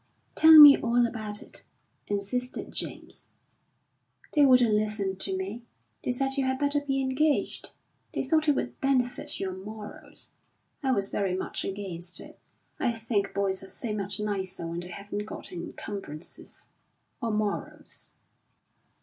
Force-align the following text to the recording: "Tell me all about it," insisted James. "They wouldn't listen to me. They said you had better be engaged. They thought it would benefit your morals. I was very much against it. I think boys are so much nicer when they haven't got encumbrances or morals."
"Tell 0.33 0.57
me 0.57 0.79
all 0.79 1.05
about 1.05 1.43
it," 1.43 1.63
insisted 2.07 2.71
James. 2.71 3.29
"They 4.33 4.47
wouldn't 4.47 4.73
listen 4.73 5.15
to 5.17 5.37
me. 5.37 5.61
They 6.03 6.11
said 6.11 6.37
you 6.37 6.43
had 6.45 6.57
better 6.57 6.81
be 6.81 7.01
engaged. 7.01 7.73
They 8.11 8.23
thought 8.23 8.47
it 8.47 8.55
would 8.55 8.81
benefit 8.81 9.39
your 9.39 9.53
morals. 9.53 10.31
I 10.81 10.91
was 10.91 11.09
very 11.09 11.35
much 11.35 11.63
against 11.63 12.19
it. 12.19 12.39
I 12.79 12.91
think 12.93 13.35
boys 13.35 13.63
are 13.63 13.69
so 13.69 13.93
much 13.93 14.19
nicer 14.19 14.65
when 14.65 14.79
they 14.79 14.87
haven't 14.87 15.25
got 15.25 15.51
encumbrances 15.51 16.65
or 17.21 17.29
morals." 17.29 18.13